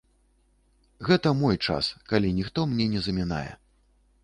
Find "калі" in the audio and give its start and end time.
2.13-2.33